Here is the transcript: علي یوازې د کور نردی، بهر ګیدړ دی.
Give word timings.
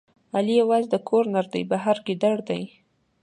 علي 0.35 0.53
یوازې 0.61 0.87
د 0.91 0.95
کور 1.07 1.23
نردی، 1.33 1.63
بهر 1.71 1.97
ګیدړ 2.07 2.37
دی. 2.49 2.63